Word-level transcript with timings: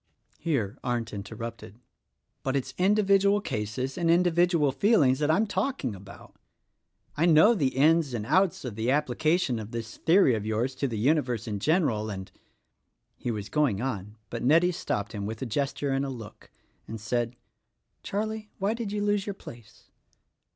Here 0.39 0.79
Arndt 0.83 1.13
interrupted: 1.13 1.79
"But 2.41 2.55
it's 2.55 2.73
individual 2.79 3.39
cases 3.39 3.99
and 3.99 4.09
individual 4.09 4.71
feelings 4.71 5.19
that 5.19 5.29
I 5.29 5.35
am 5.37 5.45
talking 5.45 5.93
about. 5.93 6.35
I 7.15 7.27
know 7.27 7.53
the 7.53 7.75
ins 7.75 8.15
and 8.15 8.25
outs 8.25 8.65
of 8.65 8.73
the 8.73 8.89
application 8.89 9.59
of 9.59 9.69
this 9.69 9.97
theory 9.97 10.33
of 10.33 10.43
yours 10.43 10.73
to 10.77 10.87
the 10.87 10.97
universe 10.97 11.47
in 11.47 11.59
general, 11.59 12.09
and 12.09 12.31
—"He 13.23 13.29
was 13.29 13.47
going 13.47 13.79
on, 13.79 14.17
but 14.31 14.41
Nettie 14.41 14.71
stopped 14.71 15.11
him 15.13 15.27
with 15.27 15.43
a 15.43 15.45
ges 15.45 15.71
ture 15.71 15.91
and 15.91 16.03
a 16.03 16.09
look, 16.09 16.49
and 16.87 16.99
said, 16.99 17.35
"Charlie, 18.01 18.49
why 18.57 18.73
did 18.73 18.91
you 18.91 19.03
lose 19.03 19.27
your 19.27 19.35
place?" 19.35 19.91